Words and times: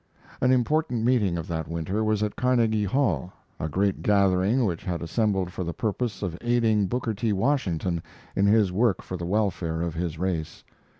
An 0.41 0.51
important 0.51 1.03
meeting 1.05 1.37
of 1.37 1.47
that 1.49 1.67
winter 1.67 2.03
was 2.03 2.23
at 2.23 2.35
Carnegie 2.35 2.85
Hall 2.85 3.31
a 3.59 3.69
great 3.69 4.01
gathering 4.01 4.65
which 4.65 4.83
had 4.83 4.99
assembled 5.03 5.51
for 5.51 5.63
the 5.63 5.75
purpose 5.75 6.23
of 6.23 6.35
aiding 6.41 6.87
Booker 6.87 7.13
T. 7.13 7.31
Washington 7.31 8.01
in 8.35 8.47
his 8.47 8.71
work 8.71 9.03
for 9.03 9.15
the 9.15 9.27
welfare 9.27 9.83
of 9.83 9.93
his 9.93 10.17
race. 10.17 10.63